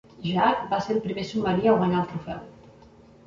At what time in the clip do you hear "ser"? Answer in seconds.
0.85-0.95